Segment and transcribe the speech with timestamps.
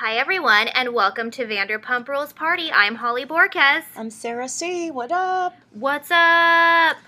[0.00, 2.70] Hi, everyone, and welcome to Vanderpump Rules Party.
[2.70, 3.82] I'm Holly Borges.
[3.96, 4.92] I'm Sarah C.
[4.92, 5.56] What up?
[5.72, 6.98] What's up?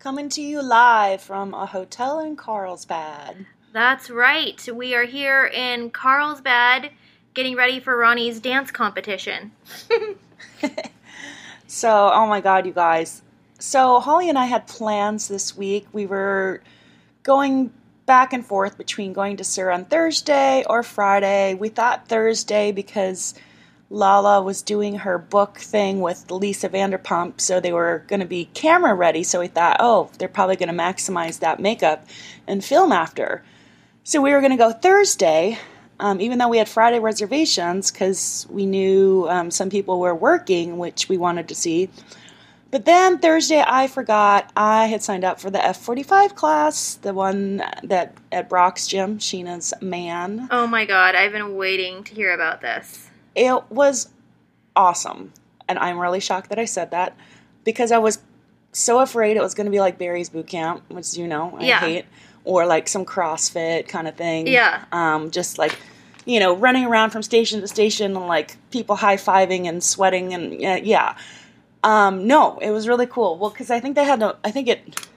[0.00, 3.46] Coming to you live from a hotel in Carlsbad.
[3.72, 4.68] That's right.
[4.74, 6.90] We are here in Carlsbad
[7.34, 9.52] getting ready for Ronnie's dance competition.
[11.68, 13.22] so, oh my god, you guys.
[13.60, 15.86] So, Holly and I had plans this week.
[15.92, 16.62] We were
[17.22, 17.72] going
[18.10, 21.54] back and forth between going to SUR on Thursday or Friday.
[21.54, 23.34] We thought Thursday because
[23.88, 28.46] Lala was doing her book thing with Lisa Vanderpump, so they were going to be
[28.46, 29.22] camera ready.
[29.22, 32.04] So we thought, oh, they're probably going to maximize that makeup
[32.48, 33.44] and film after.
[34.02, 35.56] So we were going to go Thursday,
[36.00, 40.78] um, even though we had Friday reservations because we knew um, some people were working,
[40.78, 41.88] which we wanted to see.
[42.70, 47.56] But then Thursday, I forgot I had signed up for the F45 class, the one
[47.82, 50.46] that at Brock's gym, Scheana's man.
[50.52, 53.08] Oh my god, I've been waiting to hear about this.
[53.34, 54.08] It was
[54.76, 55.32] awesome.
[55.68, 57.16] And I'm really shocked that I said that
[57.64, 58.20] because I was
[58.72, 61.64] so afraid it was going to be like Barry's boot camp, which you know I
[61.64, 61.80] Yeah.
[61.80, 62.04] hate,
[62.44, 64.46] or like some CrossFit kind of thing.
[64.46, 64.84] Yeah.
[64.92, 65.76] Um, just like
[66.26, 70.34] you know, running around from station to station and like people high fiving and sweating
[70.34, 71.16] and yeah, yeah.
[71.82, 73.38] Um, no, it was really cool.
[73.38, 74.36] Well, because I think they had to.
[74.44, 75.08] I think it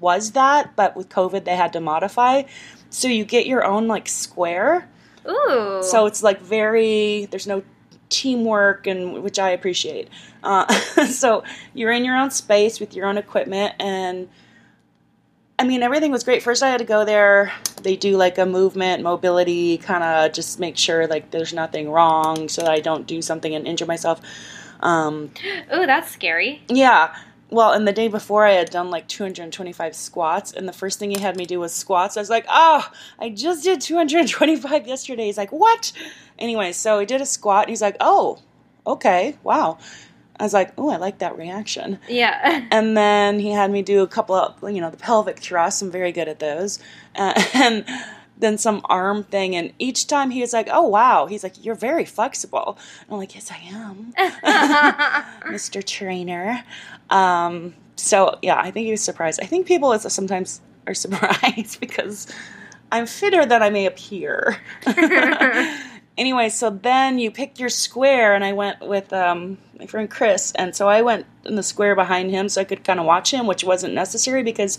[0.00, 2.42] was that, but with COVID they had to modify.
[2.90, 4.88] So you get your own like square.
[5.28, 5.82] Ooh.
[5.82, 7.62] So it's like very there's no
[8.08, 10.08] teamwork and which I appreciate.
[10.42, 10.72] Uh,
[11.06, 11.44] so
[11.74, 14.28] you're in your own space with your own equipment and
[15.58, 16.42] I mean everything was great.
[16.42, 17.52] First I had to go there.
[17.82, 22.48] They do like a movement mobility kind of just make sure like there's nothing wrong
[22.48, 24.20] so that I don't do something and injure myself.
[24.80, 25.30] Um,
[25.74, 26.62] Ooh, that's scary.
[26.68, 27.14] yeah.
[27.52, 31.10] Well, and the day before I had done like 225 squats, and the first thing
[31.10, 32.16] he had me do was squats.
[32.16, 35.26] I was like, oh, I just did 225 yesterday.
[35.26, 35.90] He's like, what?
[36.38, 38.40] Anyway, so he did a squat, and he's like, oh,
[38.86, 39.78] okay, wow.
[40.38, 41.98] I was like, oh, I like that reaction.
[42.08, 42.66] Yeah.
[42.70, 45.82] And then he had me do a couple of, you know, the pelvic thrusts.
[45.82, 46.78] I'm very good at those.
[47.16, 47.84] Uh, and
[48.40, 49.54] then some arm thing.
[49.54, 51.26] And each time he was like, oh, wow.
[51.26, 52.78] He's like, you're very flexible.
[53.02, 54.12] And I'm like, yes, I am.
[55.52, 55.84] Mr.
[55.84, 56.64] Trainer.
[57.10, 59.40] Um, so yeah, I think he was surprised.
[59.42, 62.26] I think people sometimes are surprised because
[62.90, 64.56] I'm fitter than I may appear.
[66.18, 70.52] anyway, so then you pick your square, and I went with um, my friend Chris,
[70.52, 73.32] and so I went in the square behind him so I could kind of watch
[73.32, 74.78] him, which wasn't necessary because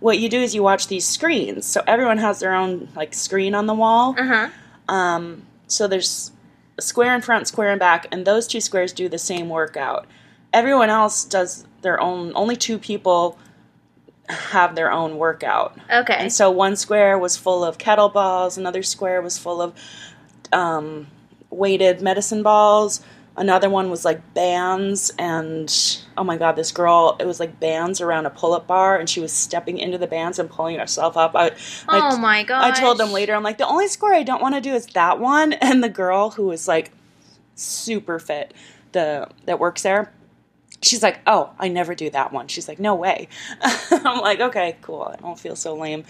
[0.00, 1.66] what you do is you watch these screens.
[1.66, 4.14] So everyone has their own like screen on the wall.
[4.18, 4.48] uh huh.
[4.88, 6.32] Um, so there's
[6.76, 10.06] a square in front, square in back, and those two squares do the same workout.
[10.52, 12.32] Everyone else does their own.
[12.34, 13.38] Only two people
[14.28, 15.78] have their own workout.
[15.92, 16.14] Okay.
[16.14, 19.74] And so one square was full of kettlebells, another square was full of
[20.52, 21.06] um,
[21.50, 23.00] weighted medicine balls.
[23.36, 25.72] Another one was like bands, and
[26.16, 27.16] oh my god, this girl!
[27.20, 30.38] It was like bands around a pull-up bar, and she was stepping into the bands
[30.38, 31.34] and pulling herself up.
[31.34, 31.52] I,
[31.88, 32.64] I oh my god.
[32.64, 34.86] I told them later, I'm like, the only score I don't want to do is
[34.86, 35.52] that one.
[35.70, 36.90] And the girl who was like
[37.54, 38.52] super fit,
[38.90, 40.12] the that works there,
[40.82, 42.48] she's like, oh, I never do that one.
[42.48, 43.28] She's like, no way.
[43.62, 45.14] I'm like, okay, cool.
[45.16, 46.04] I don't feel so lame.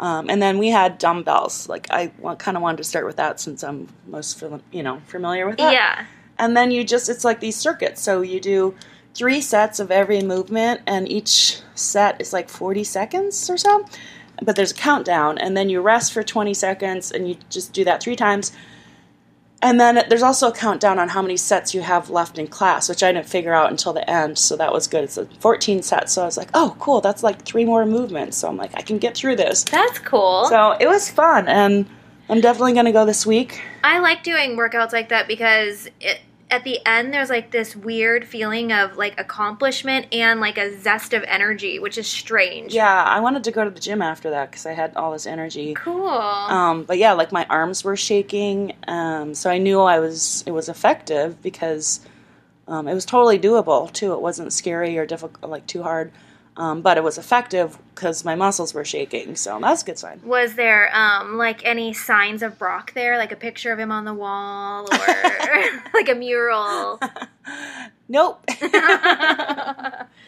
[0.00, 1.68] Um, and then we had dumbbells.
[1.68, 2.08] Like I
[2.38, 5.72] kind of wanted to start with that since I'm most you know familiar with that.
[5.72, 6.06] Yeah.
[6.38, 8.00] And then you just it's like these circuits.
[8.00, 8.74] So you do
[9.14, 13.86] three sets of every movement, and each set is like 40 seconds or so.
[14.42, 17.84] But there's a countdown, and then you rest for 20 seconds, and you just do
[17.84, 18.52] that three times.
[19.64, 22.88] And then there's also a countdown on how many sets you have left in class,
[22.88, 25.04] which I didn't figure out until the end, so that was good.
[25.04, 28.36] It's like 14 sets, so I was like, oh, cool, that's like three more movements.
[28.38, 29.62] So I'm like, I can get through this.
[29.62, 30.46] That's cool.
[30.48, 31.86] So it was fun, and
[32.32, 33.60] I'm definitely going to go this week.
[33.84, 36.20] I like doing workouts like that because it,
[36.50, 41.12] at the end there's like this weird feeling of like accomplishment and like a zest
[41.12, 42.72] of energy, which is strange.
[42.72, 45.26] Yeah, I wanted to go to the gym after that because I had all this
[45.26, 45.74] energy.
[45.74, 46.08] Cool.
[46.08, 50.52] Um, but yeah, like my arms were shaking, um, so I knew I was it
[50.52, 52.00] was effective because
[52.66, 54.14] um, it was totally doable too.
[54.14, 56.12] It wasn't scary or difficult, like too hard,
[56.56, 59.36] um, but it was effective because my muscles were shaking.
[59.36, 60.20] So that's a good sign.
[60.24, 64.04] Was there um like any signs of Brock there, like a picture of him on
[64.04, 64.98] the wall or
[65.94, 67.00] like a mural?
[68.08, 68.44] Nope.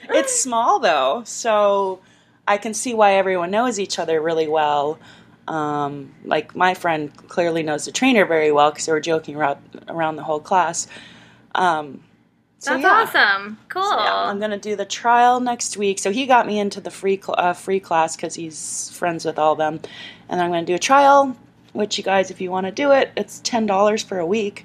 [0.09, 2.01] it's small though, so
[2.49, 4.99] I can see why everyone knows each other really well.
[5.49, 9.59] Um, like my friend clearly knows the trainer very well because they were joking around
[9.87, 10.87] around the whole class.
[11.55, 12.03] Um,
[12.65, 13.21] so That's yeah.
[13.23, 13.59] awesome.
[13.69, 13.83] Cool.
[13.83, 15.99] So, yeah, I'm gonna do the trial next week.
[15.99, 19.39] So he got me into the free cl- uh, free class because he's friends with
[19.39, 19.81] all of them,
[20.29, 21.37] and I'm gonna do a trial
[21.75, 24.65] which you guys, if you want to do it, it's ten dollars for a week.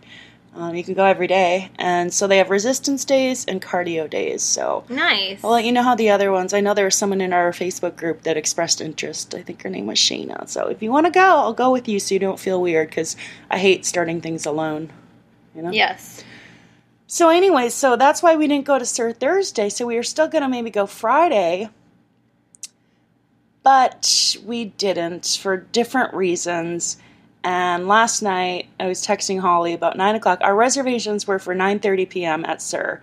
[0.55, 4.41] Um, you can go every day, and so they have resistance days and cardio days.
[4.41, 5.43] So Nice.
[5.43, 6.53] I'll let you know how the other ones.
[6.53, 9.35] I know there was someone in our Facebook group that expressed interest.
[9.35, 10.47] I think her name was Shayna.
[10.49, 12.89] So if you want to go, I'll go with you so you don't feel weird
[12.89, 13.15] because
[13.49, 14.91] I hate starting things alone.
[15.55, 15.71] You know.
[15.71, 16.23] yes.
[17.11, 19.69] So anyway, so that's why we didn't go to SUR Thursday.
[19.69, 21.67] So we were still gonna maybe go Friday,
[23.63, 26.97] but we didn't for different reasons.
[27.43, 30.37] And last night I was texting Holly about nine o'clock.
[30.41, 32.45] Our reservations were for nine thirty p.m.
[32.45, 33.01] at SUR.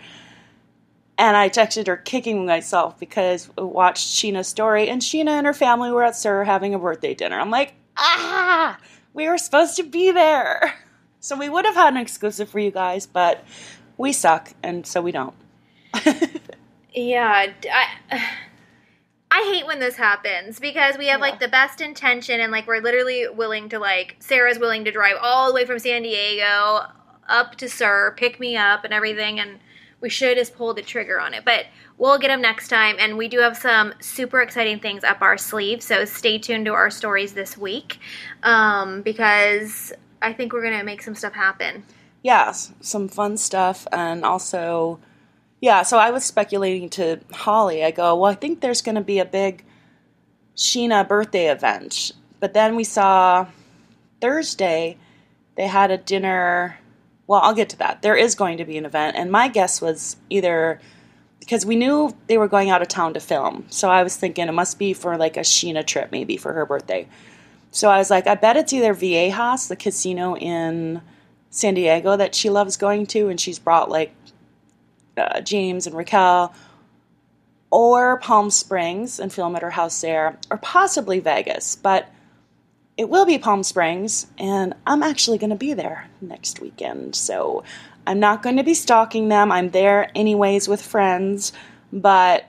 [1.19, 5.53] And I texted her kicking myself because I watched Scheana's story, and Scheana and her
[5.53, 7.41] family were at SUR having a birthday dinner.
[7.41, 8.79] I'm like, ah,
[9.15, 10.75] we were supposed to be there.
[11.19, 13.45] So we would have had an exclusive for you guys, but
[13.99, 15.35] we suck, and so we don't.
[16.95, 17.91] Yeah, I,
[19.31, 21.27] I hate when this happens because we have Yeah.
[21.27, 25.17] like the best intention and like we're literally willing to like Sarah's willing to drive
[25.21, 26.87] all the way from San Diego
[27.29, 29.59] up to SUR, pick me up and everything, and
[30.01, 31.45] we should just pull the trigger on it.
[31.45, 31.67] But
[31.99, 35.37] we'll get them next time, and we do have some super exciting things up our
[35.37, 35.83] sleeve.
[35.83, 37.99] So stay tuned to our stories this week
[38.43, 39.93] um, because
[40.23, 41.85] I think we're gonna make some stuff happen.
[42.23, 44.99] Yeah, some fun stuff, and also,
[45.61, 45.83] yeah.
[45.83, 47.85] So I was speculating to Holly.
[47.85, 49.65] I go, well, I think there's going to be a big
[50.57, 53.47] Scheana birthday event, but then we saw
[54.21, 54.97] Thursday
[55.57, 56.79] they had a dinner.
[57.27, 58.03] Well, I'll get to that.
[58.03, 60.81] There is going to be an event, and my guess was either
[61.41, 64.49] because we knew they were going out of town to film, so I was thinking
[64.49, 67.07] it must be for like a Scheana trip, maybe for her birthday.
[67.71, 71.03] So I was like, I bet it's either Viejas, the casino in
[71.57, 74.15] San Diego that she loves going to, and she's brought like
[75.17, 76.55] uh, James and Raquel,
[77.71, 81.75] or Palm Springs and film at her house there, or possibly Vegas.
[81.75, 82.11] But
[82.99, 87.17] it will be Palm Springs, and I'm actually going to be there next weekend.
[87.17, 87.65] So
[88.07, 89.51] I'm not going to be stalking them.
[89.51, 91.55] I'm there anyways with friends,
[91.91, 92.45] but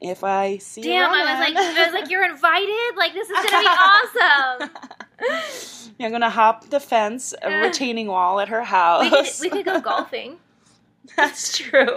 [0.00, 2.96] if I see Damn, I was like, I was like, you're invited.
[2.96, 4.70] Like this is gonna be
[5.28, 5.81] awesome.
[6.02, 7.60] I'm gonna hop the fence, a Yeah.
[7.60, 9.40] retaining wall at her house.
[9.40, 10.38] We could, we could go golfing.
[11.16, 11.96] That's true.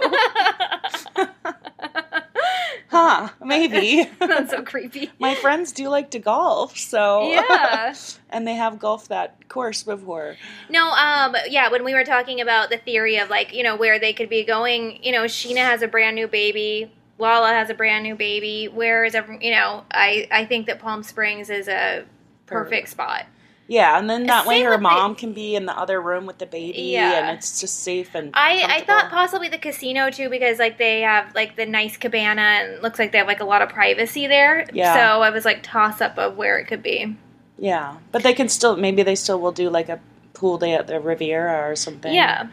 [2.88, 3.28] huh?
[3.44, 4.08] Maybe.
[4.18, 5.10] That's so creepy.
[5.18, 7.94] My friends do like to golf, so Yeah.
[8.30, 10.36] and they have golfed that course before.
[10.68, 13.98] No, um, yeah, when we were talking about the theory of like, you know, where
[13.98, 17.74] they could be going, you know, Scheana has a brand new baby, Lala has a
[17.74, 18.66] brand new baby.
[18.68, 22.04] Where is every, you know, I I think that Palm Springs is a
[22.46, 23.26] perfect spot.
[23.68, 26.24] Yeah, and then that way her with the- mom can be in the other room
[26.26, 27.28] with the baby, Yeah.
[27.28, 28.30] and it's just safe and.
[28.34, 32.40] I, I thought possibly the casino too because like they have like the nice cabana
[32.42, 34.66] and looks like they have like a lot of privacy there.
[34.72, 34.94] Yeah.
[34.94, 37.16] So I was like toss up of where it could be.
[37.58, 39.98] Yeah, but they can still maybe they still will do like a
[40.34, 42.14] pool day at the Riviera or something.
[42.14, 42.48] Yeah.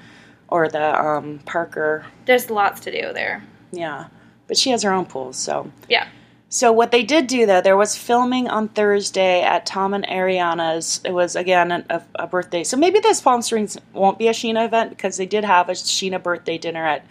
[0.48, 2.06] Or the um, Parker.
[2.25, 3.44] There's lots to do there.
[3.71, 4.07] Yeah,
[4.48, 5.71] but she has her own pool, so.
[5.89, 6.07] Yeah.
[6.53, 11.01] So what they did do though, there was filming on Thursday at Tom and Ariana's.
[11.03, 12.63] It was again a, a birthday.
[12.63, 15.71] So maybe this Palm Springs won't be a Scheana event because they did have a
[15.71, 17.07] Scheana birthday dinner at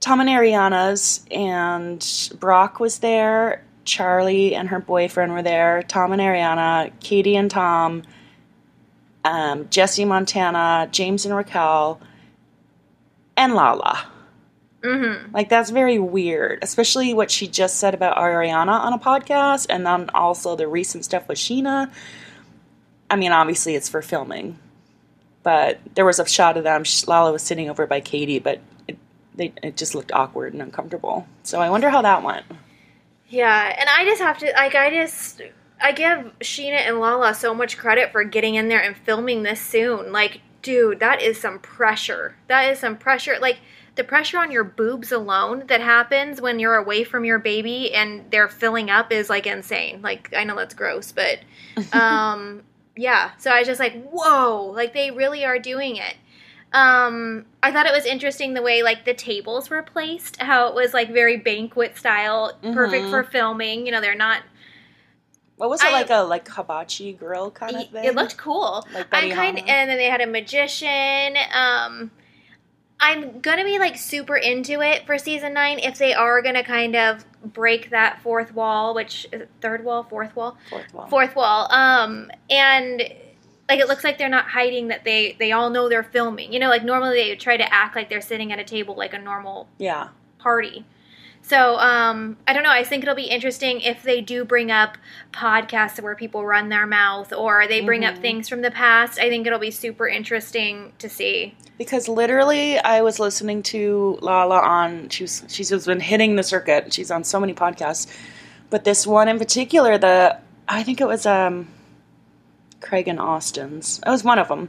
[0.00, 2.06] Tom and Ariana's, and
[2.38, 3.64] Brock was there.
[3.86, 5.82] Charli and her boyfriend were there.
[5.84, 8.02] Tom and Ariana, Katie and Tom,
[9.24, 12.02] um, Jesse Montana, James and Raquel,
[13.34, 14.11] and Lala.
[14.82, 15.34] Mm-hmm.
[15.34, 19.86] Like that's very weird, especially what she just said about Ariana on a podcast, and
[19.86, 21.90] then also the recent stuff with Scheana.
[23.08, 24.58] I mean, obviously it's for filming,
[25.42, 26.84] but there was a shot of them.
[27.06, 28.98] Lala was sitting over by Katie, but it,
[29.34, 31.26] they, it just looked awkward and uncomfortable.
[31.44, 32.44] So I wonder how that went.
[33.28, 35.42] Yeah, and I just have to like I just
[35.80, 39.60] I give Scheana and Lala so much credit for getting in there and filming this
[39.60, 40.10] soon.
[40.10, 42.34] Like, dude, that is some pressure.
[42.48, 43.36] That is some pressure.
[43.40, 43.58] Like
[43.94, 48.30] the pressure on your boobs alone that happens when you're away from your baby and
[48.30, 50.00] they're filling up is like insane.
[50.02, 51.40] Like I know that's gross, but
[51.92, 52.62] um
[52.96, 53.32] yeah.
[53.38, 56.14] So I was just like, whoa, like they really are doing it.
[56.74, 60.74] Um, I thought it was interesting the way like the tables were placed, how it
[60.74, 63.10] was like very banquet style, perfect Mhm.
[63.10, 63.84] for filming.
[63.84, 64.42] You know, they're not.
[65.56, 68.04] What was it I- like a like hibachi grill kind of thing?
[68.04, 68.86] It looked cool.
[68.94, 71.36] Like I'm kind, and then they had a magician.
[71.52, 72.10] Um,
[73.02, 76.94] I'm gonna be like super into it for season nine if they are gonna kind
[76.94, 79.26] of break that fourth wall, which
[79.60, 81.06] third wall, fourth wall, fourth wall.
[81.08, 81.66] fourth wall.
[81.72, 83.02] Um, and
[83.68, 86.52] like it looks like they're not hiding that they they all know they're filming.
[86.52, 89.14] You know, like normally they try to act like they're sitting at a table like
[89.14, 90.84] a normal Yeah, party.
[91.44, 92.70] So um, I don't know.
[92.70, 94.96] I think it'll be interesting if they do bring up
[95.32, 98.20] podcasts where people run their mouth or they bring up Mhm.
[98.20, 99.18] things from the past.
[99.18, 101.54] I think it'll be super interesting to see.
[101.78, 105.08] Because literally, I was listening to Lala on.
[105.08, 106.92] She's she's been hitting the circuit.
[106.92, 108.06] She's on so many podcasts,
[108.70, 111.66] but this one in particular, the I think it was um,
[112.80, 114.00] Craig and Austin's.
[114.06, 114.68] It was one of them,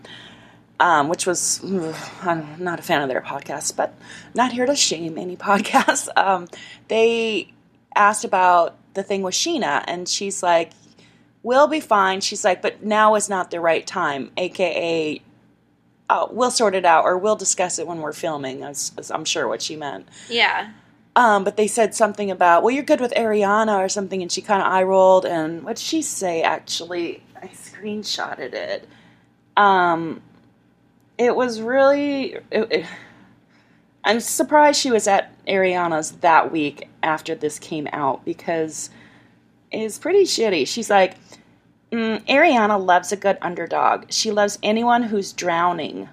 [0.80, 1.62] um, which was
[2.22, 3.94] I'm not a fan of their podcast, but
[4.34, 6.08] not here to shame any podcasts.
[6.16, 6.48] Um,
[6.88, 7.54] they
[7.96, 10.72] asked about the thing with Scheana, and she's like,
[11.42, 15.22] "We'll be fine." She's like, "But now is not the right time," aka
[16.10, 19.62] oh, we'll sort it out or we'll discuss it when we're filming, I'm sure what
[19.62, 20.08] she meant.
[20.30, 20.72] Yeah.
[21.16, 24.42] Um, but they said something about, well, you're good with Ariana or something, and she
[24.42, 25.26] kind of eye rolled.
[25.26, 27.24] And what did she say, actually?
[27.42, 28.88] I screenshotted it.
[29.56, 30.22] Um,
[31.18, 32.34] it was really.
[32.52, 32.86] It, it-
[34.06, 38.90] I'm surprised she was at Ariana's that week after this came out because
[39.72, 40.68] it's pretty shitty.
[40.68, 41.16] She's like,
[41.90, 44.12] mm, Ariana loves a good underdog.
[44.12, 46.10] She loves anyone who's drowning.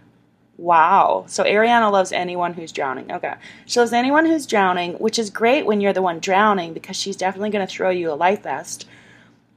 [0.57, 1.25] Wow.
[1.27, 3.11] So Ariana loves anyone who's drowning.
[3.11, 3.35] Okay.
[3.67, 7.17] She loves anyone who's drowning, which is great when you're the one drowning because she's
[7.17, 8.87] definitely going to throw you a life vest.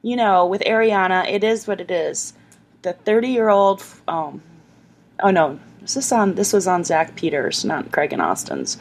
[0.02, 2.34] You know, with Ariana, it is what it is.
[2.82, 3.84] The 30 year old.
[4.08, 4.42] Um,
[5.24, 6.36] oh no, this on.
[6.36, 8.78] This was on Zach Peters, not Craig and Austin's.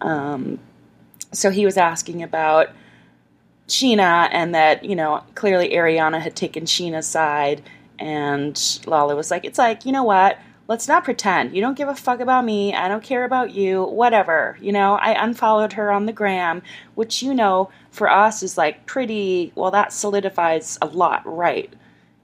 [0.00, 0.58] Um,
[1.32, 2.68] so he was asking about
[3.68, 7.62] Scheana and that you know clearly Ariana had taken Scheana's side,
[7.98, 10.38] and Lala was like, "It's like you know what."
[10.68, 11.54] Let's not pretend.
[11.54, 12.74] You don't give a fuck about me.
[12.74, 13.84] I don't care about you.
[13.84, 14.58] Whatever.
[14.60, 16.60] You know, I unfollowed her on the gram,
[16.96, 21.72] which, you know, for us is like pretty, well, that solidifies a lot, right?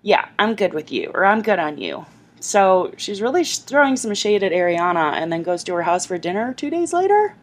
[0.03, 2.05] Yeah, I'm good with you, or I'm good on you.
[2.43, 6.19] So she's really throwing some shade at Ariana and then goes to her house for
[6.19, 7.37] dinner two days later.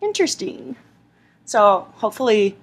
[0.00, 0.76] Interesting.
[1.44, 2.56] So hopefully,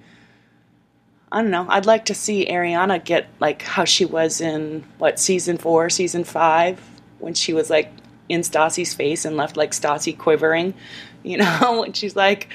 [1.32, 1.66] I don't know.
[1.68, 6.24] I'd like to see Ariana get like how she was in what season four, season
[6.24, 6.80] five,
[7.18, 7.92] when she was like
[8.28, 10.74] in Stassi's face and left like Stassi quivering.
[11.22, 12.48] You know, when she's like,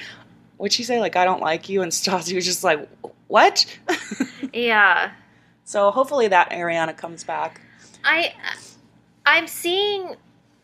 [0.56, 1.00] what'd she say?
[1.00, 2.88] Like, I don't like you, and Stassi was just like,
[3.28, 3.66] what?
[4.52, 5.10] Yeah.
[5.64, 7.60] so hopefully that Ariana comes back.
[8.04, 8.32] I
[9.26, 10.16] I'm seeing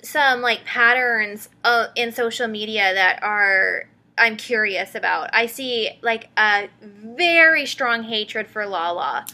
[0.03, 3.87] some like patterns uh, in social media that are
[4.19, 5.31] I'm curious about.
[5.33, 9.27] I see like a very strong hatred for Lala,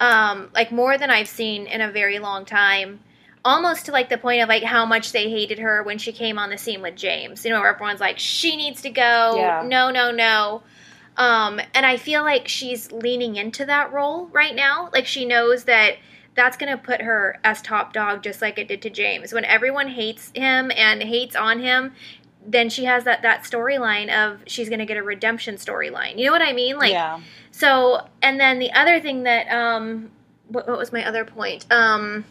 [0.00, 3.00] um, like more than I've seen in a very long time.
[3.42, 6.38] Almost to like the point of like how much they hated her when she came
[6.38, 7.44] on the scene with James.
[7.44, 9.34] You know, where everyone's like, she needs to go.
[9.36, 9.62] Yeah.
[9.66, 10.62] No, no, no.
[11.16, 14.90] Um, and I feel like she's leaning into that role right now.
[14.92, 15.96] Like she knows that
[16.34, 19.32] that's going to put her as top dog just like it did to James.
[19.32, 21.92] When everyone hates him and hates on him,
[22.44, 26.18] then she has that that storyline of she's going to get a redemption storyline.
[26.18, 26.78] You know what I mean?
[26.78, 27.20] Like yeah,
[27.50, 30.10] so and then the other thing that um
[30.48, 31.66] what, what was my other point?
[31.70, 32.24] Um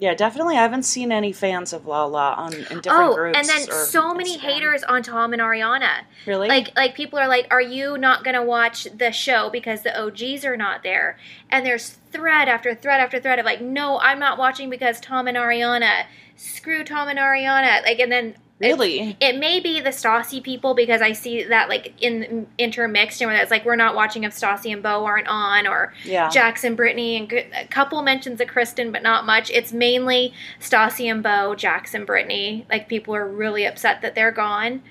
[0.00, 0.56] yeah, definitely.
[0.56, 3.38] I haven't seen any fans of Lala on in different oh, groups.
[3.38, 4.40] and then so many Instagram.
[4.40, 6.04] haters on Tom and Ariana.
[6.24, 6.48] Really?
[6.48, 9.94] Like like people are like, "Are you not going to watch the show because the
[10.00, 11.18] OGs are not there?"
[11.50, 15.28] And there's thread after thread after thread of like, "No, I'm not watching because Tom
[15.28, 16.06] and Ariana.
[16.34, 19.16] Screw Tom and Ariana." Like and then really?
[19.20, 23.40] it may be the Stassi people because I see that like in intermixed and where
[23.40, 26.28] it's like we're not watching if Stassi and Beau aren't on or Yeah.
[26.28, 29.50] Jackson, Brittany, and a couple mentions of Kristen, but not much.
[29.50, 32.66] It's mainly Stassi and Beau, Jackson, Brittany.
[32.70, 34.82] Like people are really upset that they're gone.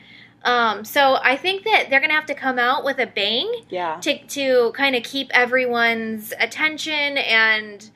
[0.43, 3.99] Um, so I think that they're gonna have to come out with a bang yeah.
[4.01, 7.89] to to kind of keep everyone's attention and.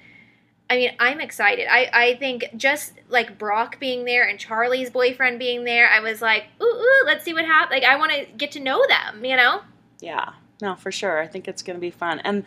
[0.69, 1.67] I mean, I'm excited.
[1.69, 6.21] I, I think just like Brock being there and Charli's boyfriend being there, I was
[6.21, 7.71] like, ooh, ooh let's see what happens.
[7.81, 9.61] Like, I want to get to know them, you know?
[9.99, 11.21] Yeah, no, for sure.
[11.21, 12.19] I think it's going to be fun.
[12.21, 12.45] And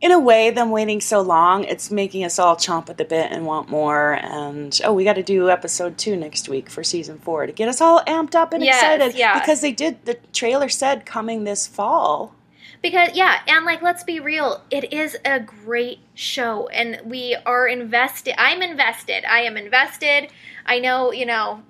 [0.00, 3.30] in a way, them waiting so long, it's making us all chomp at the bit
[3.30, 4.14] and want more.
[4.14, 7.68] And oh, we got to do episode two next week for season four to get
[7.68, 9.16] us all amped up and Yes, excited.
[9.16, 9.38] yeah.
[9.38, 12.34] Because they did, the trailer said coming this fall.
[12.82, 17.66] Because yeah, and like let's be real, it is a great show and we are
[17.66, 18.34] invested.
[18.40, 19.24] I'm invested.
[19.24, 20.30] I am invested.
[20.66, 21.62] I know, you know,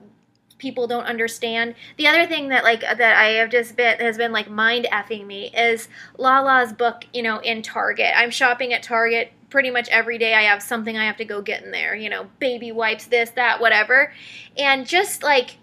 [0.59, 1.75] people don't understand.
[1.97, 5.27] The other thing that like that I have just been has been like mind effing
[5.27, 8.13] me is Lala's book, you know, in Target.
[8.17, 10.35] I'm shopping at Target pretty much every day.
[10.35, 13.31] I have something I have to go get in there, you know, baby wipes, this,
[13.31, 14.13] that, whatever.
[14.57, 15.59] And just like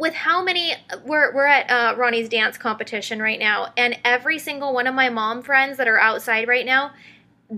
[0.00, 4.72] with how many we're we're at uh, Ronnie's dance competition right now, and every single
[4.72, 6.92] one of my mom friends that are outside right now,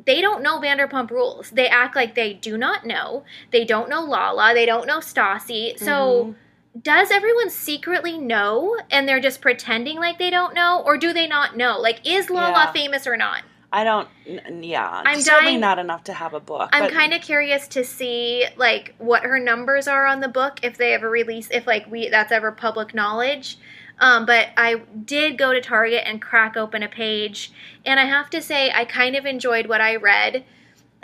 [0.05, 1.51] they don't know Vanderpump Rules.
[1.51, 3.25] They act like they do not know.
[3.53, 4.53] They don't know Lala.
[4.55, 5.79] They don't know Stassi.
[5.79, 6.35] So
[6.81, 11.27] does everyone secretly know and they're just pretending like they don't know or do they
[11.27, 12.73] not know like is lala Yeah.
[12.73, 13.43] famous or not
[13.75, 14.09] I don't.
[14.27, 16.69] Yeah, I'm certainly dying- not enough to have a book.
[16.73, 20.77] i'm kind of curious to see like what her numbers are on the book if
[20.77, 23.59] they ever release if like we that's ever public knowledge
[23.99, 24.75] um, but i
[25.05, 27.51] did go to target and crack open a page
[27.87, 30.45] and i have to say i kind of enjoyed what i read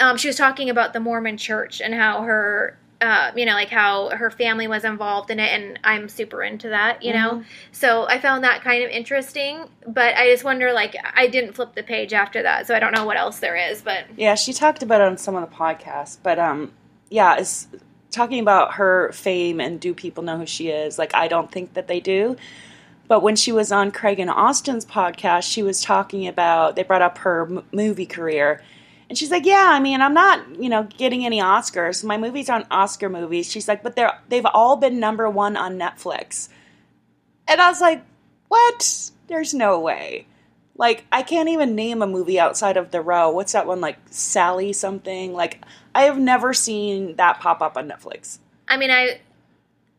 [0.00, 3.68] um, she was talking about the mormon church and how her uh, you know like
[3.68, 7.44] how her family was involved in it and i'm super into that you know Mhm.
[7.70, 11.74] so i found that kind of interesting but i just wonder like i didn't flip
[11.74, 14.52] the page after that so i don't know what else there is but Yeah, she
[14.52, 16.72] talked about it on some of the podcasts, but um,
[17.08, 17.68] yeah, it's
[18.10, 20.98] talking about her fame and do people know who she is?
[20.98, 22.36] Like, I don't think that they do.
[23.06, 27.00] But when she was on Craig and Austin's podcast, she was talking about they brought
[27.02, 28.60] up her m- movie career,
[29.08, 32.04] and she's like, "Yeah, I mean, I'm not, you know, getting any Oscars.
[32.04, 35.78] My movies aren't Oscar movies." She's like, "But they're they've all been number one on
[35.78, 36.48] Netflix,"
[37.46, 38.04] and I was like,
[38.48, 39.10] "What?
[39.28, 40.26] There's no way."
[40.76, 43.30] Like I can't even name a movie outside of The Row.
[43.30, 45.32] What's that one like Sally something?
[45.32, 45.62] Like
[45.94, 48.38] I have never seen that pop up on Netflix.
[48.68, 49.20] I mean, I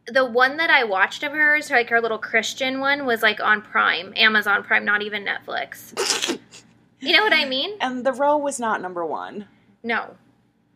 [0.07, 3.61] the one that I watched of hers, like her little Christian one, was like on
[3.61, 6.39] Prime, Amazon Prime, not even Netflix.
[6.99, 7.71] you know what I mean?
[7.81, 9.47] And The Row was not number 1.
[9.83, 10.15] No.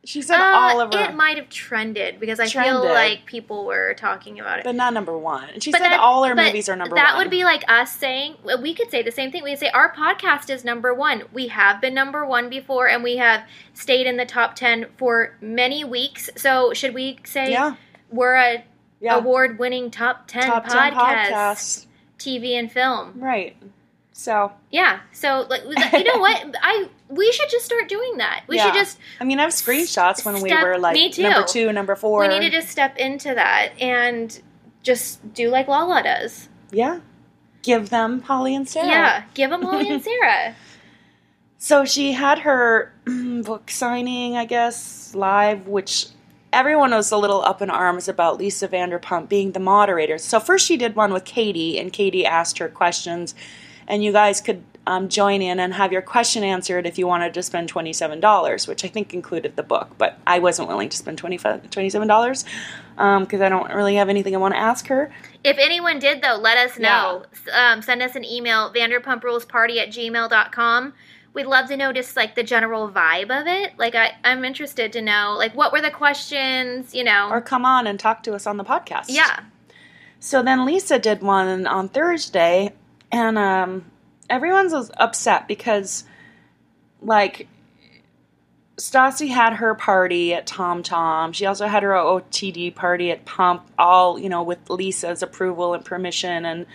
[0.05, 3.63] She said Uh, all of her it might have trended because I feel like people
[3.65, 4.65] were talking about it.
[4.65, 5.49] but not number 1.
[5.51, 7.11] And she But said that- all her movies are number that 1.
[7.13, 9.43] That would be like us saying we could say the same thing.
[9.43, 11.23] We could say our podcast is number one.
[11.31, 15.37] We have been number one before, and we have stayed in the top ten for
[15.39, 16.29] many weeks.
[16.35, 17.75] So should we say Yeah.
[18.09, 18.65] we're a
[18.99, 19.15] Yeah.
[19.15, 21.85] award-winning top ten Top podcast, 10 podcasts.
[22.19, 23.13] TV and film?
[23.21, 23.55] Right.
[24.15, 24.99] So, Yeah.
[25.11, 28.43] So like you know what I we should just start doing that.
[28.47, 28.65] We Yeah.
[28.67, 32.19] should just I mean, I have screenshots when we were like number 2, number 4.
[32.21, 34.39] we need to just step into that and
[34.83, 36.47] just do like Lala does.
[36.71, 36.99] yeah.
[37.63, 38.87] Give them Polly and Sarah.
[38.87, 39.23] Yeah.
[39.33, 40.53] Give them Molly and Sarah.
[41.57, 46.07] So she had her book signing, I guess, live, which
[46.51, 50.17] everyone was a little up in arms about Lisa Vanderpump being the moderator.
[50.17, 53.33] So first she did one with Katie, and Katie asked her questions,
[53.87, 57.33] and you guys could um, join in and have your question answered if you wanted
[57.33, 61.21] to spend $27, which I think included the book, but I wasn't willing to spend
[61.21, 62.45] $27
[62.95, 65.11] because I don't really have anything I want to ask her.
[65.43, 67.23] If anyone did, though, let us know.
[67.53, 70.93] Um, send us an email, vanderpumprulesparty at gmail.com.
[71.33, 73.73] We'd love to know just like the general vibe of it.
[73.79, 77.29] Like, I, I'm interested to know, like, what were the questions, you know?
[77.31, 79.05] Or come on and talk to us on the podcast.
[79.07, 79.39] yeah.
[80.19, 82.73] So then Lisa did one on Thursday,
[83.13, 83.85] and um,
[84.27, 86.03] everyone's upset because,
[86.99, 87.47] like,
[88.77, 91.31] Stassi had her party at Tom Tom.
[91.31, 95.85] She also had her OTD party at Pump, all you know, with Lisa's approval and
[95.85, 96.65] permission, and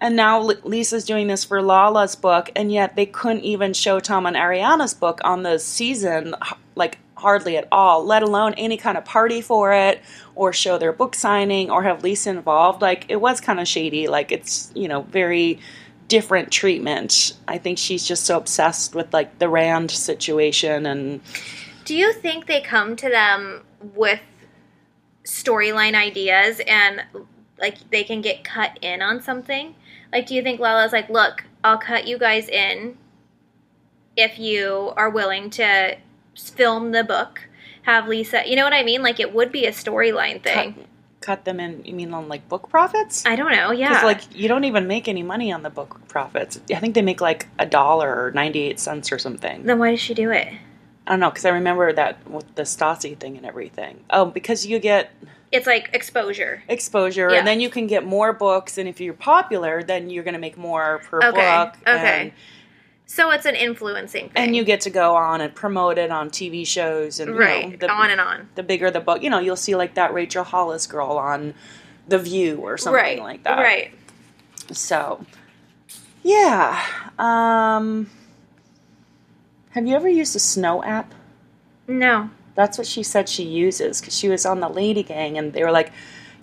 [0.00, 4.24] and now Lisa's doing this for Lala's book, and yet they couldn't even show Tom
[4.24, 6.34] and Ariana's book on the season,
[6.76, 10.00] like hardly at all, let alone any kind of party for it,
[10.34, 12.80] or show their book signing, or have Lisa involved.
[12.80, 14.08] Like it was kind of shady.
[14.08, 15.58] Like it's you know very
[16.08, 17.34] different treatment.
[17.46, 21.20] I think she's just so obsessed with like the Rand situation and
[21.84, 24.20] Do you think they come to them with
[25.24, 27.04] storyline ideas and
[27.58, 29.74] like they can get cut in on something?
[30.12, 32.96] Like, do you think Lala's like, look, I'll cut you guys in
[34.16, 35.96] if you are willing to
[36.38, 37.48] film the book,
[37.82, 39.02] have Lisa, you know what I mean?
[39.02, 40.74] Like, it would be a storyline thing.
[40.74, 40.84] cut,
[41.20, 41.84] cut them in.
[41.84, 43.24] You mean on like book profits?
[43.26, 43.70] I don't know.
[43.72, 43.88] Yeah.
[43.88, 46.60] Because like you don't even make any money on the book profits.
[46.70, 49.64] I think they make like a dollar or ninety eight cents or something.
[49.64, 50.48] then why does she do it?
[51.06, 54.04] I don't know because I remember that with the Stassi thing and everything.
[54.10, 55.10] Oh, because you get
[55.50, 56.62] It's like exposure.
[56.68, 57.38] exposure, Yeah.
[57.38, 60.40] and then you can get more books, and if you're popular, then you're going to
[60.40, 61.74] make more per Okay, book.
[61.88, 62.20] okay.
[62.20, 62.32] And,
[63.10, 64.32] So it's an influencing thing.
[64.36, 67.70] and you get to go on and promote it on TV shows and you right
[67.70, 68.50] know, the, on and on.
[68.54, 71.54] the bigger the book, you know, you'll see like that Rachel Hollis girl on
[72.06, 73.18] The View or something right.
[73.18, 73.60] like that.
[73.60, 73.92] Right.
[74.72, 75.24] So,
[76.22, 76.84] yeah.
[77.18, 78.10] Um,
[79.70, 81.14] have you ever used a snow app?
[81.86, 82.28] No.
[82.56, 85.64] That's what she said she uses because she was on the Lady Gang and they
[85.64, 85.92] were like,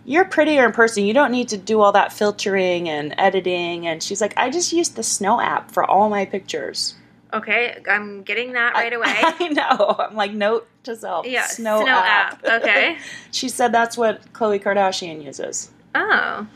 [0.05, 1.03] You're prettier in person.
[1.05, 3.87] You don't need to do all that filtering and editing.
[3.87, 6.93] And she's like, I just use the snow app for all my pictures.
[7.33, 9.05] Okay, I'm getting that right away.
[9.07, 9.95] I, know.
[9.99, 11.25] I'm like, note to self.
[11.25, 12.45] Yeah, snow, snow app.
[12.45, 12.61] app.
[12.61, 12.97] Okay.
[13.31, 15.71] she said that's what Khloe Kardashian uses.
[15.93, 16.47] oh.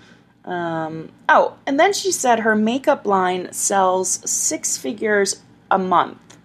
[0.45, 6.37] Um, oh, and then she said her makeup line sells six figures a month.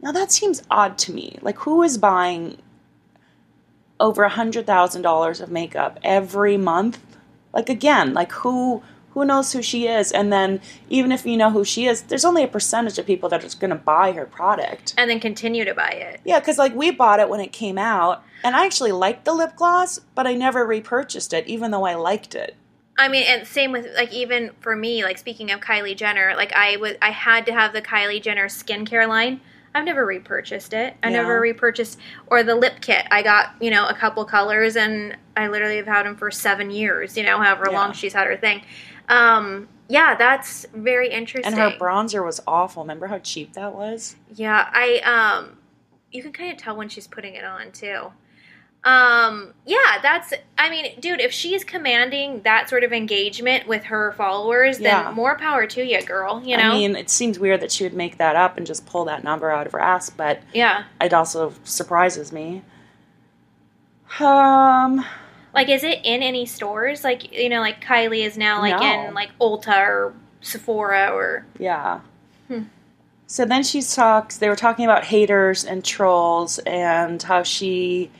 [0.00, 1.38] Now that seems odd to me.
[1.40, 2.58] Like, who is buying
[4.04, 7.00] over a hundred thousand dollars of makeup every month?
[7.52, 8.82] Like again, like who
[9.14, 10.12] who knows who she is?
[10.12, 13.28] And then even if you know who she is, there's only a percentage of people
[13.30, 14.92] that are going to buy her product.
[14.98, 16.20] And then continue to buy it.
[16.24, 19.32] Yeah, because like we bought it when it came out, and I actually liked the
[19.32, 22.56] lip gloss, but I never repurchased it, even though I liked it.
[22.98, 26.52] I mean, and same with like even for me, like speaking of Kylie Jenner, like
[26.52, 29.40] I was I had to have the Kylie Jenner skincare line.
[29.74, 30.94] I've never repurchased it.
[31.02, 31.22] I Yeah.
[31.22, 33.06] never repurchased or the lip kit.
[33.10, 36.70] I got you know a couple colors, and I literally have had them for seven
[36.70, 37.16] years.
[37.16, 37.78] You know, however Yeah.
[37.78, 38.62] long she's had her thing.
[39.08, 41.52] Um, yeah, that's very interesting.
[41.58, 42.82] And her bronzer was awful.
[42.84, 44.16] Remember how cheap that was?
[44.32, 45.58] Yeah, I um
[46.12, 48.12] you can kind of tell when she's putting it on too.
[48.84, 54.12] Um yeah, that's I mean, dude, if she's commanding that sort of engagement with her
[54.12, 55.04] followers, Yeah.
[55.04, 56.70] then more power to you, girl, you know?
[56.70, 59.24] I mean, it seems weird that she would make that up and just pull that
[59.24, 60.84] number out of her ass, but yeah.
[61.00, 62.62] it also surprises me.
[64.20, 65.04] Um,
[65.54, 67.04] Like is it in any stores?
[67.04, 69.08] Like, you know, like Kylie is now like No.
[69.08, 72.00] in like Ulta or Sephora or yeah.
[72.48, 72.64] Hmm.
[73.26, 74.36] So then she talks.
[74.36, 78.10] They were talking about haters and trolls and how she,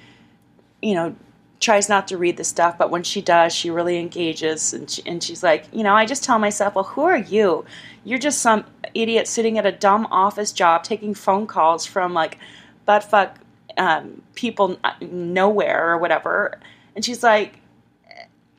[0.85, 1.15] you know,
[1.61, 4.75] tries not to read the stuff, but when she does, she really engages.
[4.75, 7.65] And she, and she's like, you know, I just tell myself, well, who are you?
[8.05, 12.39] You're just some idiot sitting at a dumb office job taking phone calls from like
[12.87, 13.37] buttfuck
[13.79, 16.61] um, people nowhere or whatever.
[16.95, 17.61] And she's like,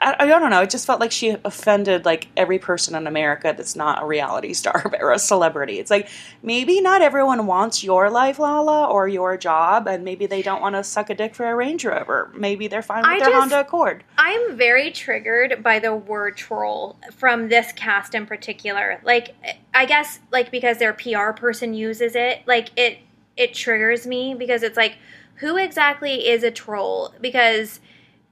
[0.06, 0.62] I, I don't know.
[0.62, 4.54] It just felt like she offended like every person in America that's not a reality
[4.54, 5.80] star or a celebrity.
[5.80, 6.08] It's like
[6.44, 10.76] maybe not everyone wants your life, Lala, or your job, and maybe they don't want
[10.76, 12.32] to suck a dick for a Range Rover.
[12.36, 14.04] Maybe they're fine with I their just- Honda Accord.
[14.18, 19.02] I'm very triggered by the word troll from this cast in particular.
[19.04, 19.36] Like
[19.74, 23.00] I guess like because their PR person uses it, like it
[23.36, 24.98] it triggers me because it's like
[25.40, 27.14] who exactly is a troll?
[27.20, 27.80] Because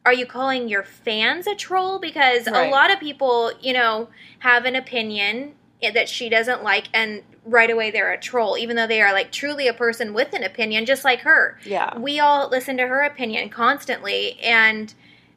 [0.06, 4.66] are you calling your fans a troll because a lot of people, you know, have
[4.66, 5.54] an opinion
[5.94, 9.30] that she doesn't like and right away they're a troll even though they are like
[9.32, 11.98] truly a person with an opinion just like her Yeah.
[12.00, 14.94] we all listen to her opinion constantly and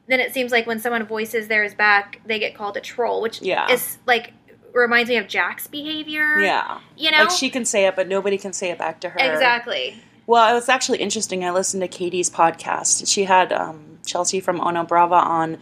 [0.07, 3.41] then it seems like when someone voices theirs back they get called a troll which
[3.41, 3.69] Yeah.
[3.69, 4.31] is like
[4.73, 6.79] reminds me of Jax's behavior Yeah.
[6.95, 9.19] you know Like she can say it, but nobody can say it back to her.
[9.19, 11.45] exactly Well, it was actually interesting.
[11.45, 13.07] I listened to Katie's podcast.
[13.07, 15.57] She had um, Chelsea from Ono Brava on,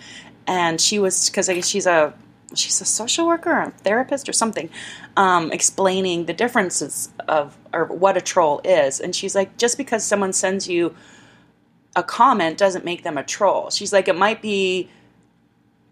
[0.47, 2.15] and she was because I guess she's a
[2.55, 4.71] she's a social worker, or a therapist, or something,
[5.17, 8.99] um, explaining the differences of or what a troll is.
[8.99, 10.95] And she's like, just because someone sends you
[11.95, 13.69] a comment doesn't make them a troll.
[13.69, 14.89] She's like, it might be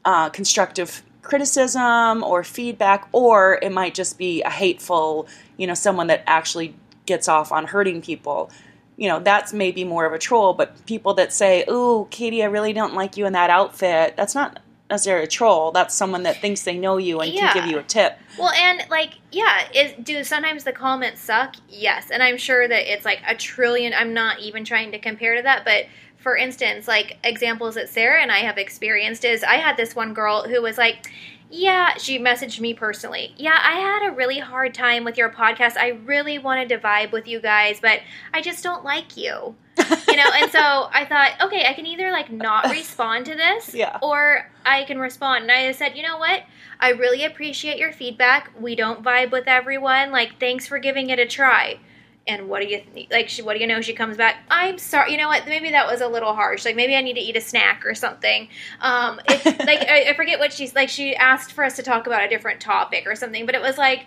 [0.03, 6.07] uh, constructive criticism or feedback, or it might just be a hateful, you know, someone
[6.07, 8.49] that actually gets off on hurting people.
[8.97, 12.45] You know, that's maybe more of a troll, but people that say, Ooh, Katie, I
[12.47, 15.71] really don't like you in that outfit, that's not necessarily a troll.
[15.71, 17.51] That's someone that thinks they know you and Yeah.
[17.53, 18.17] can give you a tip.
[18.37, 22.91] well and like yeah is do sometimes the comments suck yes and i'm sure that
[22.91, 25.85] it's like a trillion i'm not even trying to compare to that but
[26.17, 30.15] for instance like examples that sarah and i have experienced is i had this one
[30.15, 31.11] girl who was like
[31.49, 33.33] yeah, she messaged me personally.
[33.37, 35.77] Yeah, I had a really hard time with your podcast.
[35.77, 37.99] I really wanted to vibe with you guys, but
[38.33, 39.55] I just don't like you.
[40.07, 43.73] You know, and so I thought, okay, I can either like not respond to this
[43.73, 43.97] Yeah.
[44.03, 45.43] or I can respond.
[45.43, 46.43] And I said, you know what?
[46.79, 48.51] I really appreciate your feedback.
[48.59, 50.11] We don't vibe with everyone.
[50.11, 51.79] Like, thanks for giving it a try.
[52.25, 53.27] And what do you th- like?
[53.27, 53.81] She, what do you know?
[53.81, 54.43] She comes back.
[54.49, 55.11] I'm sorry.
[55.11, 55.45] You know what?
[55.45, 56.63] Maybe that was a little harsh.
[56.63, 58.47] Like maybe I need to eat a snack or something.
[58.79, 60.87] Um, it's like I, I forget what she's like.
[60.87, 63.77] She asked for us to talk about a different topic or something, but it was
[63.77, 64.05] like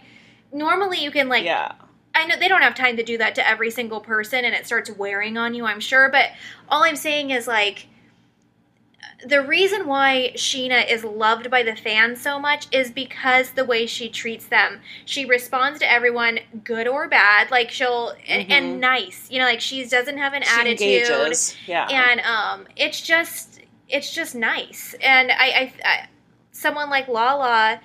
[0.53, 1.73] normally you can like yeah.
[2.15, 4.65] I know they don't have time to do that to every single person and it
[4.65, 6.09] starts wearing on you, I'm sure.
[6.09, 6.31] But
[6.71, 7.89] all I'm saying is like
[9.25, 13.87] the reason why Scheana is loved by the fans so much is because the way
[13.87, 14.81] she treats them.
[15.05, 17.51] She responds to everyone, good or bad.
[17.51, 19.31] Like she'll and, and nice.
[19.31, 21.57] You know, like she doesn't have an She attitude engages.
[21.67, 21.89] Yeah.
[21.89, 24.95] and um, it's just it's just nice.
[25.03, 26.09] And I, I, I
[26.53, 27.81] someone like Lala,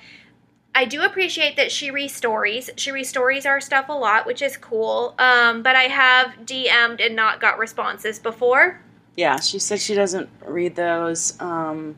[0.75, 2.69] I do appreciate that she restories.
[2.75, 5.15] She restories our stuff a lot, which is cool.
[5.17, 8.81] Um, but I have DM'd and not got responses before.
[9.15, 11.39] Yeah, she said she doesn't read those.
[11.39, 11.97] Um,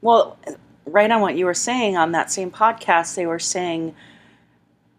[0.00, 0.36] well,
[0.84, 3.94] right on what you were saying on that same podcast, they were saying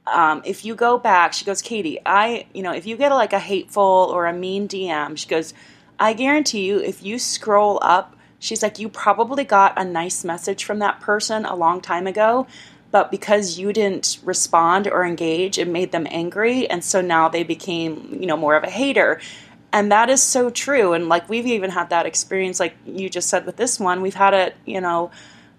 [0.07, 3.15] um, if you go back, she goes, Katie, I, you know, if you get a,
[3.15, 5.53] like a hateful or a mean DM, she goes,
[5.99, 10.63] I guarantee you, if you scroll up, she's like, you probably got a nice message
[10.63, 12.47] from that person a long time ago.
[12.89, 16.69] But because you didn't respond or engage, it made them angry.
[16.69, 19.21] And so now they became, you know, more of a hater.
[19.73, 20.93] And that is so true.
[20.93, 24.13] And like we've even had that experience, like you just said with this one, we've
[24.13, 25.11] had it, you know,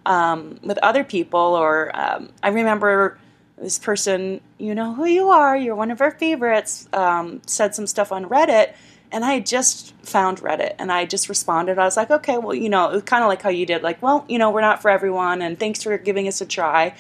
[0.05, 1.41] um, with other people.
[1.41, 3.19] Or um, I remember
[3.57, 7.87] this person, you know who you are, you're one of our favorites, um, said some
[7.87, 8.75] stuff on Reddit.
[9.11, 11.79] And I just found Reddit and I just responded.
[11.79, 13.83] I was like, okay, well, you know, it was kind of like how you did,
[13.83, 16.95] like, well, you know, we're not for everyone and thanks for giving us a try.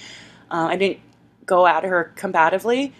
[0.50, 1.00] Uh, I didn't
[1.46, 2.92] go at her combatively.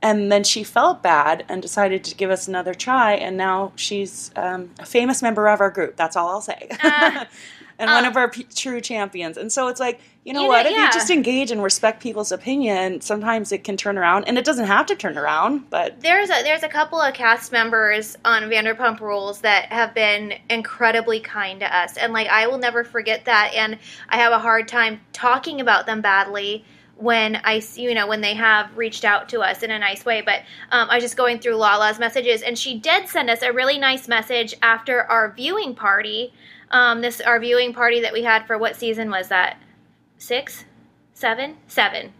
[0.00, 3.14] And then she felt bad and decided to give us another try.
[3.14, 5.96] And now she's um, a famous member of our group.
[5.96, 6.68] That's all I'll say.
[6.82, 7.24] Uh,
[7.78, 9.36] and one uh, of our p- true champions.
[9.36, 10.66] And so it's like, you know You know, what?
[10.66, 10.86] If yeah.
[10.86, 14.24] you just engage and respect people's opinion, sometimes it can turn around.
[14.26, 17.52] And it doesn't have to turn around, but there's a there's a couple of cast
[17.52, 22.58] members on Vanderpump Rules that have been incredibly kind to us, and like I will
[22.58, 23.52] never forget that.
[23.54, 26.64] And I have a hard time talking about them badly
[26.98, 30.20] when I you know when they have reached out to us in a nice way.
[30.20, 33.52] But um, I was just going through Lala's messages, and she did send us a
[33.52, 36.32] really nice message after our viewing party.
[36.70, 39.60] Um, this our viewing party that we had for what season was that?
[40.18, 40.64] Six,
[41.14, 42.12] seven, seven.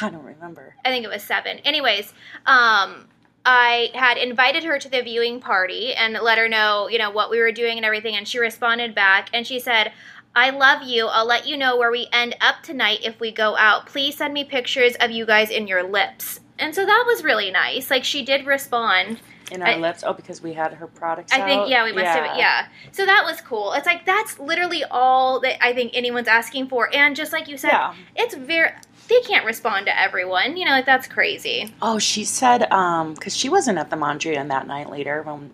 [0.00, 0.76] I don't remember.
[0.84, 1.58] I think it was seven.
[1.58, 2.14] Anyways,
[2.46, 3.08] um,
[3.44, 7.30] I had invited her to the viewing party and let her know, you know, what
[7.30, 8.14] we were doing and everything.
[8.14, 9.92] And she responded back and she said,
[10.34, 11.06] I love you.
[11.08, 13.86] I'll let you know where we end up tonight if we go out.
[13.86, 16.40] Please send me pictures of you guys in your lips.
[16.58, 17.90] And so that was really nice.
[17.90, 19.20] Like she did respond.
[19.50, 20.02] In our I- lips.
[20.06, 21.68] Oh, because we had her products I think out?
[21.68, 22.68] yeah, we must have yeah.
[22.92, 23.72] So that was cool.
[23.74, 26.88] It's like that's literally all that I think anyone's asking for.
[26.94, 27.94] And just like you said, Yeah.
[28.16, 28.70] it's very
[29.08, 30.56] they can't respond to everyone.
[30.56, 31.74] You know, like that's crazy.
[31.82, 35.50] Oh, she said, um, because she wasn't at the Mondrian that night later when,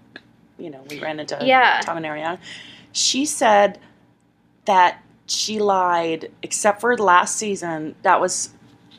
[0.59, 1.81] you know, we ran into Yeah.
[1.83, 2.39] Tom and Ariana.
[2.93, 3.79] She said
[4.69, 7.95] that she lied, except for last season.
[8.03, 8.51] That was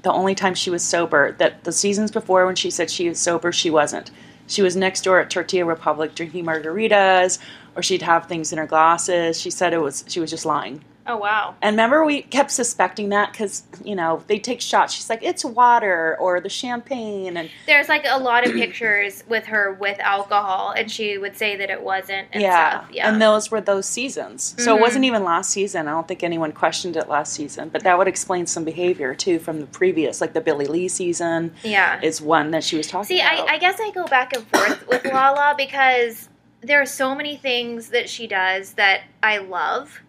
[0.02, 1.34] the only time she was sober.
[1.34, 4.10] That the seasons before, when she said she was sober, she wasn't.
[4.48, 7.38] She was next door at Tortilla Republic drinking margaritas,
[7.76, 9.40] or she'd have things in her glasses.
[9.40, 10.84] She said it was she was just lying.
[11.10, 11.56] Oh wow.
[11.62, 14.94] And remember, we kept suspecting that because you know they take shots.
[14.94, 19.46] She's like, "It's water" or the champagne, and There's like a lot of pictures with
[19.48, 22.28] her with alcohol, and she would say that it wasn't.
[22.32, 22.90] And yeah, stuff.
[22.94, 23.10] yeah.
[23.12, 24.54] and those were those seasons.
[24.60, 24.82] So it Mhm.
[24.82, 25.88] wasn't even last season.
[25.88, 29.40] I don't think anyone questioned it last season, but that would explain some behavior too
[29.40, 32.00] from the previous, like the Billie Lee season yeah.
[32.04, 33.50] is one that she was talking See, about.
[33.50, 36.30] I, I guess I go back and forth with Lala because
[36.62, 40.02] there are so many things that she does that I love.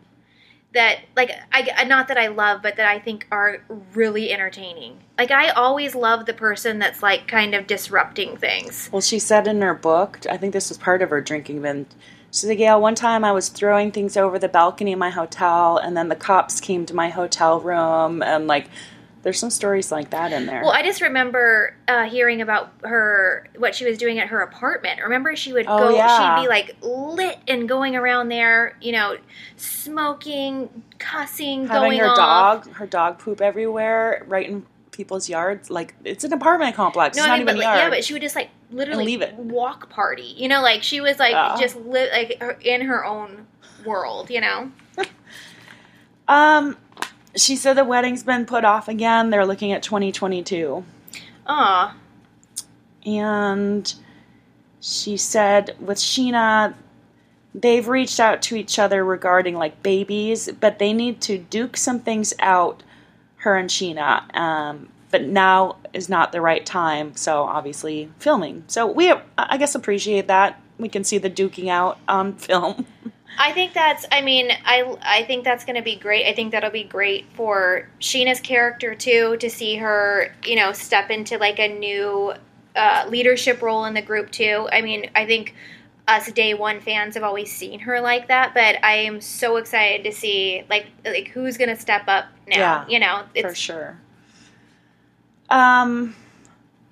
[0.73, 4.99] That like I not that I love, but that I think are really entertaining.
[5.19, 8.89] Like I always love the person that's like kind of disrupting things.
[8.93, 11.89] Well, she said in her book, I think this was part of her drinking binge.
[12.33, 15.79] She's like, yeah, one time I was throwing things over the balcony of my hotel,
[15.79, 18.69] and then the cops came to my hotel room, and like,
[19.23, 20.63] there's some stories like that in there.
[20.63, 25.01] Well, I just remember uh, hearing about her what she was doing at her apartment.
[25.03, 25.95] Remember, she would Oh, go.
[25.97, 26.37] yeah.
[26.39, 29.17] She'd be like lit and going around there, you know,
[29.57, 32.17] smoking, cussing, Having going her off.
[32.65, 35.71] dog, her dog poop everywhere, right in people's yards.
[35.71, 37.17] Like, it's an apartment complex.
[37.17, 38.51] No, it's I not mean, but even like, a yeah, but she would just like
[38.71, 39.35] literally leave it.
[39.35, 40.35] walk party.
[40.37, 41.57] You know, like she was like Yeah.
[41.61, 43.47] just li- like in her own
[43.85, 44.31] world.
[44.31, 44.73] You know.
[46.29, 46.77] um,
[47.37, 49.31] she said the wedding's been put off again.
[49.31, 50.85] They're looking at 2022.
[51.47, 51.97] Aw.
[53.07, 53.95] and
[54.81, 56.75] she said with Scheana,
[57.55, 62.01] they've reached out to each other regarding like babies, but they need to duke some
[62.01, 62.83] things out,
[63.37, 64.35] her and Scheana.
[64.37, 68.63] Um, but now is not the right time, so obviously filming.
[68.69, 70.61] So we, I guess, appreciate that.
[70.79, 72.87] We can see the duking out on film.
[73.39, 74.07] I think that's.
[74.13, 76.27] I mean, I I think that's going to be great.
[76.27, 81.11] I think that'll be great for Scheana's character too to see her, you know, step
[81.11, 82.35] into like a new
[82.77, 84.69] uh, leadership role in the group too.
[84.73, 85.55] I mean, I think
[86.09, 90.05] us day one fans have always seen her like that, but I am so excited
[90.05, 92.57] to see like like who's going to step up now.
[92.57, 93.99] Yeah, you know, for sure.
[95.49, 96.15] Um,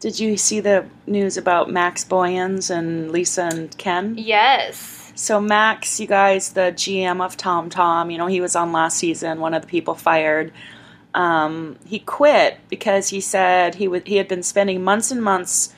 [0.01, 4.17] did you see the news about Max Boyens and Lisa and Ken?
[4.17, 4.98] yes.
[5.21, 8.99] So Max, you guys, the GM of Tom Tom, you know, he was on last
[8.99, 9.41] season.
[9.41, 10.53] One of the people fired.
[11.13, 15.75] Um, he quit because he said he would he had been spending months and months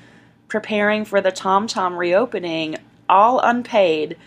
[0.49, 2.77] preparing for the Tom Tom reopening,
[3.09, 4.19] all unpaid,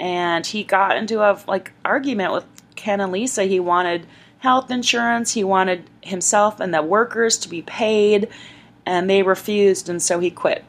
[0.00, 3.44] and he got into a like argument with Ken and Lisa.
[3.44, 4.06] He wanted
[4.38, 5.34] health insurance.
[5.34, 8.30] He wanted himself and the workers to be paid,
[8.86, 10.64] and they refused, and so he quit.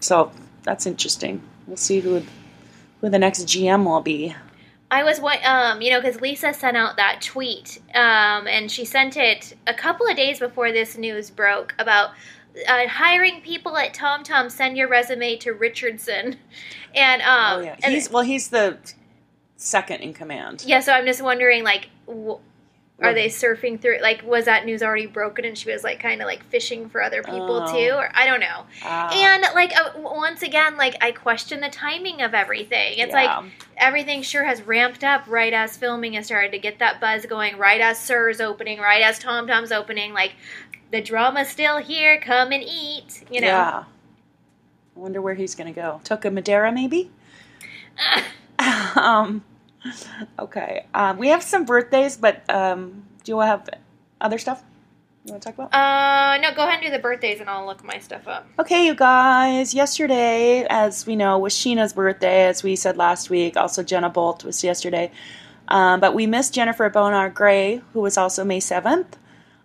[0.00, 0.32] So
[0.64, 1.40] that's interesting.
[1.68, 2.24] We'll see who
[3.00, 4.34] who the next GM will be.
[4.92, 8.84] I was one, um, you know, because Lisa sent out that tweet, um, and she
[8.84, 12.10] sent it a couple of days before this news broke about
[12.68, 14.50] uh, hiring people at TomTom.
[14.50, 16.36] Send your resume to Richardson,
[16.94, 18.78] and um, oh yeah, and- he's well, he's the
[19.56, 20.64] second in command.
[20.66, 20.80] yeah.
[20.80, 22.38] So I'm just wondering, like, w-
[23.02, 23.98] are they surfing through?
[24.02, 27.02] Like, was that news already broken and she was like kind of like fishing for
[27.02, 27.72] other people Oh.
[27.72, 27.94] too?
[27.94, 28.66] Or I don't know.
[28.84, 32.98] Ah, And like uh, once again, like I question the timing of everything.
[32.98, 33.44] It's like
[33.76, 37.56] everything sure has ramped up right as filming has started to get that buzz going,
[37.56, 40.12] right as SUR's opening, right as Tom Tom's opening.
[40.12, 40.32] Like
[40.90, 42.20] the drama's still here.
[42.20, 43.24] Come and eat.
[43.30, 43.46] You know.
[43.46, 43.84] Yeah.
[44.96, 46.00] I wonder where he's going to go.
[46.04, 47.10] Toca Madera, maybe?
[48.96, 49.42] um,
[50.38, 50.86] okay.
[50.94, 53.68] Um, we have some birthdays, but um, do you have
[54.20, 54.62] other stuff
[55.24, 55.74] you want to talk about?
[55.74, 58.46] Uh, no, go ahead and do the birthdays, and I'll look my stuff up.
[58.58, 59.74] Okay, you guys.
[59.74, 63.56] Yesterday, as we know, was Scheana's birthday, as we said last week.
[63.56, 65.10] Also, Jenna Bolt was yesterday.
[65.68, 69.06] Um, but we missed Jennifer Bonar Gray, who was also May 7th.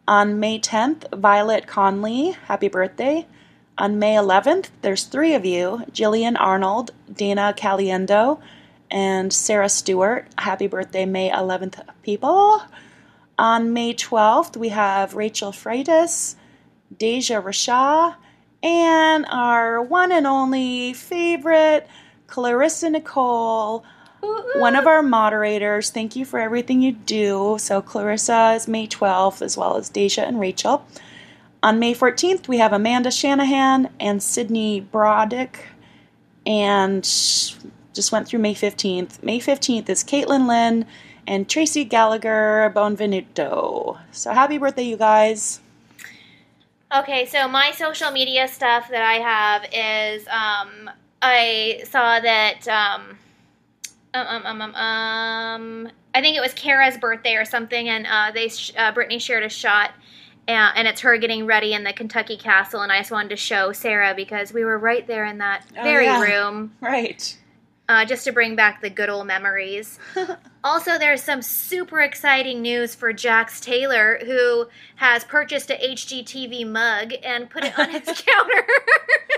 [0.07, 3.25] On May 10th, Violet Conley, happy birthday.
[3.77, 8.39] On May 11th, there's three of you Jillian Arnold, Dana Caliendo,
[8.91, 10.27] and Sarah Stewart.
[10.37, 12.61] Happy birthday, May 11th, people.
[13.37, 16.35] On May 12th, we have Rachel Freitas,
[16.97, 18.15] Deja Rasha,
[18.63, 21.87] and our one and only favorite,
[22.27, 23.83] Clarissa Nicole,
[24.55, 25.89] one of our moderators.
[25.89, 27.57] Thank you for everything you do.
[27.59, 30.85] So, Clarissa is May 12th, as well as Deja and Rachel.
[31.61, 35.57] On May 14th, we have Amanda Shanahan and Sydney Broddick.
[36.45, 37.03] And
[37.95, 39.23] just went through May 15th.
[39.23, 40.85] May 15th is Caitlin Lynn
[41.25, 43.97] and Tracy Gallagher Bonvenuto.
[44.11, 45.61] So, happy birthday, you guys.
[46.93, 50.89] Okay, so my social media stuff that I have is um,
[51.21, 53.17] I saw that um,
[54.13, 58.31] um, um, um, um, um, I think it was Kara's birthday or something, and uh,
[58.33, 59.91] they sh- uh, Brittany shared a shot,
[60.47, 63.35] uh, and it's her getting ready in the Kentucky Castle, and I just wanted to
[63.35, 66.21] show Sarah because we were right there in that Oh, very yeah.
[66.21, 67.35] room, Right.
[67.87, 69.99] Uh, just to bring back the good old memories.
[70.65, 77.13] Also, there's some super exciting news for Jax Taylor, who has purchased a HGTV mug
[77.23, 78.67] and put it on his counter.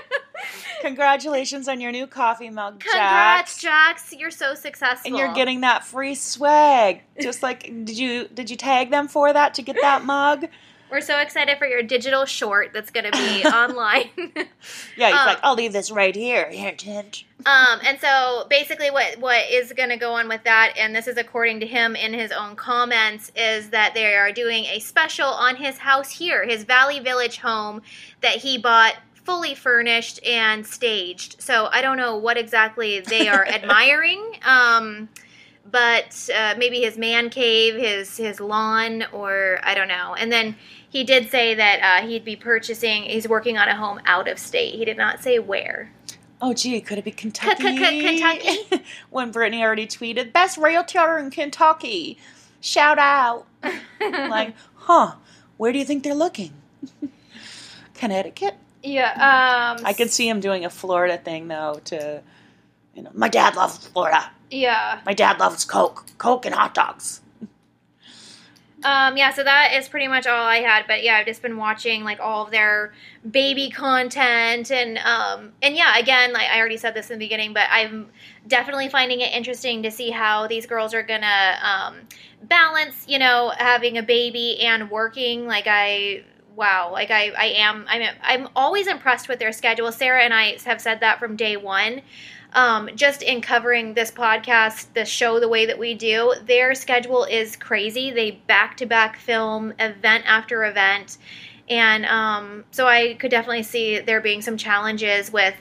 [0.81, 4.09] Congratulations on your new coffee mug, Congrats, Jax.
[4.09, 4.13] Jax!
[4.13, 5.09] You're so successful.
[5.09, 7.01] And you're getting that free swag.
[7.19, 10.47] Just like did you did you tag them for that to get that mug?
[10.89, 14.09] We're so excited for your digital short that's going to be online.
[14.95, 16.49] Yeah, he's Um, like, I'll leave this right here.
[16.49, 16.75] Here.
[17.45, 21.07] Um, and so basically, what what is going to go on with that, and this
[21.07, 25.27] is according to him in his own comments, is that they are doing a special
[25.27, 27.81] on his house here, his Valley Village home
[28.21, 31.41] that he bought fully furnished and staged.
[31.41, 34.23] So I don't know what exactly they are admiring.
[34.45, 35.09] Um,
[35.71, 40.15] but uh, maybe his man cave, his his lawn, or I don't know.
[40.15, 40.55] And then
[40.89, 43.03] he did say that uh, he'd be purchasing.
[43.03, 44.75] He's working on a home out of state.
[44.75, 45.91] He did not say where.
[46.41, 47.77] Oh, gee, could it be Kentucky?
[47.77, 48.83] Kentucky?
[49.09, 52.17] when Brittany already tweeted, best realtor in Kentucky.
[52.61, 53.47] Shout out.
[54.01, 55.15] like, huh,
[55.57, 56.53] where do you think they're looking?
[57.95, 58.55] Connecticut?
[58.83, 59.11] Yeah.
[59.79, 59.85] Um.
[59.85, 62.21] I could see him doing a Florida thing, though, to,
[62.93, 64.29] you know, my dad loves Florida.
[64.49, 65.01] Yeah.
[65.05, 66.05] My dad loves Coke.
[66.17, 67.21] Coke and hot dogs.
[68.83, 69.17] Um.
[69.17, 69.31] Yeah.
[69.33, 70.85] So that is pretty much all I had.
[70.87, 72.93] But yeah, I've just been watching like all of their
[73.29, 77.53] baby content and um and yeah, again, like I already said this in the beginning,
[77.53, 78.07] but I'm
[78.47, 81.95] definitely finding it interesting to see how these girls are gonna um
[82.43, 85.47] balance, you know, having a baby and working.
[85.47, 86.23] Like I
[86.55, 90.57] wow like i i am i'm i'm always impressed with their schedule sarah and i
[90.65, 92.01] have said that from day one
[92.53, 97.23] um, just in covering this podcast, the show the way that we do, their schedule
[97.25, 98.11] is crazy.
[98.11, 101.17] They back to back film event after event.
[101.69, 105.55] And um, so I could definitely see there being some challenges with,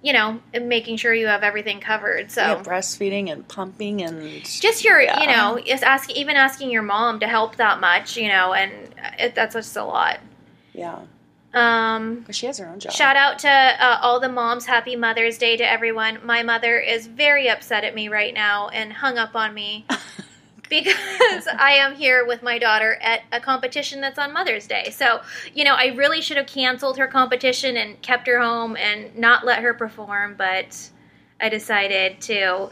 [0.00, 2.30] you know, making sure you have everything covered.
[2.30, 5.20] So Yeah, breastfeeding and pumping and just your, Yeah.
[5.20, 8.72] you know, is asking, even asking your mom to help that much, you know, and
[9.18, 10.18] it, that's just a lot.
[10.72, 11.00] yeah,
[11.54, 12.92] Um, she has her own job.
[12.92, 14.64] Shout out to uh, all the moms.
[14.66, 16.18] Happy Mother's Day to everyone.
[16.24, 19.84] My mother is very upset at me right now and hung up on me
[20.70, 24.88] because I am here with my daughter at a competition that's on Mother's Day.
[24.90, 25.20] So,
[25.52, 29.44] you know, I really should have canceled her competition and kept her home and not
[29.44, 30.88] let her perform, but
[31.38, 32.70] I decided to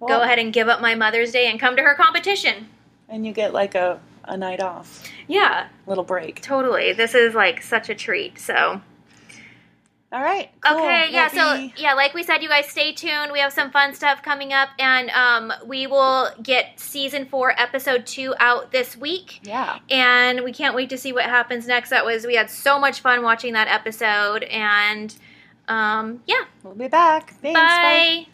[0.00, 2.68] Well, go ahead and give up my Mother's Day and come to her competition.
[3.08, 6.40] and you get like a a night off, Yeah, little break.
[6.42, 6.92] totally.
[6.92, 8.38] This is like such a treat.
[8.38, 8.80] So.
[10.12, 10.50] All right.
[10.60, 10.76] Cool.
[10.76, 13.32] Okay, yeah, We'll so yeah, like we said, you guys stay tuned.
[13.32, 18.04] We have some fun stuff coming up, and um, we will get season four, episode
[18.04, 19.40] two out this week.
[19.42, 19.78] yeah.
[19.88, 21.88] And we can't wait to see what happens next.
[21.88, 25.16] That was we had so much fun watching that episode, and
[25.68, 27.32] um, yeah, We'll be back.
[27.40, 27.58] Thanks.
[27.58, 28.26] bye.